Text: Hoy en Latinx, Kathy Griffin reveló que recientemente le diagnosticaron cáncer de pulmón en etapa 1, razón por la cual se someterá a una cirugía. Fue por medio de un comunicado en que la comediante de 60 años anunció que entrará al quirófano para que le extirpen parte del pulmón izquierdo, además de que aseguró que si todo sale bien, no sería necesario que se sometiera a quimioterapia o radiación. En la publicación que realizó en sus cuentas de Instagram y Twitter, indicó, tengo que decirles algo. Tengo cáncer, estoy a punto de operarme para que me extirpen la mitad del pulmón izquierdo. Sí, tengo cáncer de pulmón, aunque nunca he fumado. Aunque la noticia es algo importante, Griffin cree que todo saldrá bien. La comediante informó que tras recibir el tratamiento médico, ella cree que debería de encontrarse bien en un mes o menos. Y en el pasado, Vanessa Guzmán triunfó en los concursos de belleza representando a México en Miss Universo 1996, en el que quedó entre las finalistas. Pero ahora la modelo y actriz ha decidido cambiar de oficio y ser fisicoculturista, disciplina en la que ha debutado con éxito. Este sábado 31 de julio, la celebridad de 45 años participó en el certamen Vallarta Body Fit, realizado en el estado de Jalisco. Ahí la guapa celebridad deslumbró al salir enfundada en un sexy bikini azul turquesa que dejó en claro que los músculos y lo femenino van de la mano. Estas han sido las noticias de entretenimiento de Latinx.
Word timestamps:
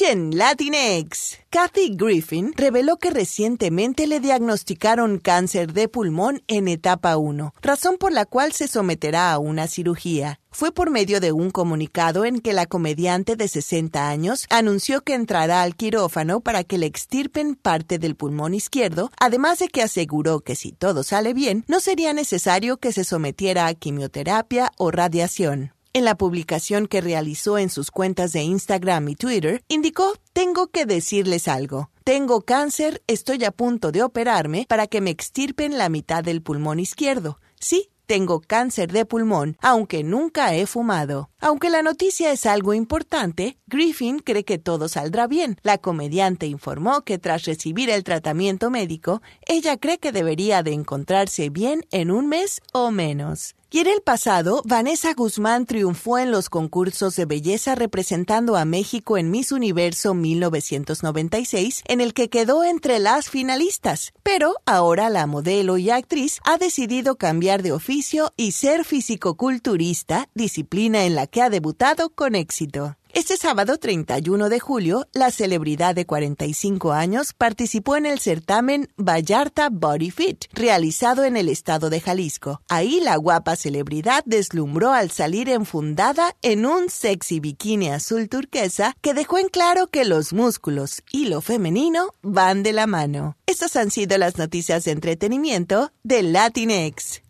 Hoy 0.00 0.06
en 0.06 0.36
Latinx, 0.36 1.38
Kathy 1.50 1.94
Griffin 1.94 2.52
reveló 2.56 2.98
que 2.98 3.10
recientemente 3.10 4.06
le 4.06 4.20
diagnosticaron 4.20 5.18
cáncer 5.18 5.72
de 5.72 5.88
pulmón 5.88 6.42
en 6.46 6.68
etapa 6.68 7.16
1, 7.16 7.54
razón 7.62 7.96
por 7.98 8.12
la 8.12 8.24
cual 8.24 8.52
se 8.52 8.68
someterá 8.68 9.32
a 9.32 9.38
una 9.38 9.66
cirugía. 9.66 10.40
Fue 10.50 10.72
por 10.72 10.90
medio 10.90 11.20
de 11.20 11.32
un 11.32 11.50
comunicado 11.50 12.24
en 12.24 12.40
que 12.40 12.52
la 12.52 12.66
comediante 12.66 13.36
de 13.36 13.48
60 13.48 14.08
años 14.08 14.46
anunció 14.50 15.02
que 15.02 15.14
entrará 15.14 15.62
al 15.62 15.74
quirófano 15.74 16.40
para 16.40 16.64
que 16.64 16.78
le 16.78 16.86
extirpen 16.86 17.54
parte 17.54 17.98
del 17.98 18.14
pulmón 18.14 18.54
izquierdo, 18.54 19.10
además 19.18 19.58
de 19.58 19.68
que 19.68 19.82
aseguró 19.82 20.40
que 20.40 20.54
si 20.54 20.72
todo 20.72 21.02
sale 21.02 21.34
bien, 21.34 21.64
no 21.66 21.80
sería 21.80 22.12
necesario 22.12 22.76
que 22.76 22.92
se 22.92 23.04
sometiera 23.04 23.66
a 23.66 23.74
quimioterapia 23.74 24.70
o 24.76 24.90
radiación. 24.90 25.72
En 25.94 26.04
la 26.04 26.16
publicación 26.16 26.86
que 26.86 27.00
realizó 27.00 27.56
en 27.56 27.70
sus 27.70 27.90
cuentas 27.90 28.32
de 28.32 28.42
Instagram 28.42 29.08
y 29.08 29.16
Twitter, 29.16 29.62
indicó, 29.68 30.14
tengo 30.32 30.68
que 30.68 30.84
decirles 30.84 31.48
algo. 31.48 31.90
Tengo 32.04 32.42
cáncer, 32.42 33.02
estoy 33.06 33.44
a 33.44 33.50
punto 33.50 33.90
de 33.90 34.02
operarme 34.02 34.66
para 34.68 34.86
que 34.86 35.00
me 35.00 35.10
extirpen 35.10 35.78
la 35.78 35.88
mitad 35.88 36.22
del 36.22 36.42
pulmón 36.42 36.78
izquierdo. 36.78 37.40
Sí, 37.58 37.90
tengo 38.06 38.40
cáncer 38.40 38.92
de 38.92 39.04
pulmón, 39.04 39.56
aunque 39.60 40.02
nunca 40.04 40.54
he 40.54 40.66
fumado. 40.66 41.30
Aunque 41.40 41.70
la 41.70 41.82
noticia 41.82 42.32
es 42.32 42.46
algo 42.46 42.74
importante, 42.74 43.58
Griffin 43.68 44.18
cree 44.18 44.44
que 44.44 44.58
todo 44.58 44.88
saldrá 44.88 45.28
bien. 45.28 45.56
La 45.62 45.78
comediante 45.78 46.46
informó 46.46 47.02
que 47.02 47.18
tras 47.18 47.44
recibir 47.44 47.90
el 47.90 48.02
tratamiento 48.02 48.70
médico, 48.70 49.22
ella 49.46 49.76
cree 49.76 49.98
que 49.98 50.10
debería 50.10 50.64
de 50.64 50.72
encontrarse 50.72 51.48
bien 51.48 51.86
en 51.92 52.10
un 52.10 52.26
mes 52.26 52.60
o 52.72 52.90
menos. 52.90 53.54
Y 53.70 53.80
en 53.80 53.86
el 53.86 54.00
pasado, 54.00 54.62
Vanessa 54.64 55.12
Guzmán 55.12 55.66
triunfó 55.66 56.18
en 56.18 56.30
los 56.30 56.48
concursos 56.48 57.16
de 57.16 57.26
belleza 57.26 57.74
representando 57.74 58.56
a 58.56 58.64
México 58.64 59.18
en 59.18 59.30
Miss 59.30 59.52
Universo 59.52 60.14
1996, 60.14 61.82
en 61.86 62.00
el 62.00 62.14
que 62.14 62.30
quedó 62.30 62.64
entre 62.64 62.98
las 62.98 63.28
finalistas. 63.28 64.14
Pero 64.22 64.54
ahora 64.64 65.10
la 65.10 65.26
modelo 65.26 65.76
y 65.76 65.90
actriz 65.90 66.40
ha 66.44 66.56
decidido 66.56 67.16
cambiar 67.16 67.62
de 67.62 67.72
oficio 67.72 68.32
y 68.38 68.52
ser 68.52 68.86
fisicoculturista, 68.86 70.30
disciplina 70.32 71.04
en 71.04 71.14
la 71.14 71.26
que 71.30 71.42
ha 71.42 71.50
debutado 71.50 72.10
con 72.10 72.34
éxito. 72.34 72.96
Este 73.14 73.38
sábado 73.38 73.78
31 73.78 74.50
de 74.50 74.60
julio, 74.60 75.06
la 75.12 75.30
celebridad 75.30 75.94
de 75.94 76.04
45 76.04 76.92
años 76.92 77.32
participó 77.32 77.96
en 77.96 78.04
el 78.04 78.18
certamen 78.18 78.88
Vallarta 78.96 79.70
Body 79.70 80.10
Fit, 80.10 80.44
realizado 80.52 81.24
en 81.24 81.36
el 81.36 81.48
estado 81.48 81.88
de 81.88 82.00
Jalisco. 82.00 82.60
Ahí 82.68 83.00
la 83.00 83.16
guapa 83.16 83.56
celebridad 83.56 84.22
deslumbró 84.26 84.92
al 84.92 85.10
salir 85.10 85.48
enfundada 85.48 86.36
en 86.42 86.66
un 86.66 86.90
sexy 86.90 87.40
bikini 87.40 87.88
azul 87.88 88.28
turquesa 88.28 88.94
que 89.00 89.14
dejó 89.14 89.38
en 89.38 89.48
claro 89.48 89.86
que 89.86 90.04
los 90.04 90.34
músculos 90.34 91.02
y 91.10 91.26
lo 91.26 91.40
femenino 91.40 92.12
van 92.22 92.62
de 92.62 92.74
la 92.74 92.86
mano. 92.86 93.36
Estas 93.46 93.74
han 93.76 93.90
sido 93.90 94.18
las 94.18 94.36
noticias 94.36 94.84
de 94.84 94.92
entretenimiento 94.92 95.92
de 96.02 96.22
Latinx. 96.22 97.22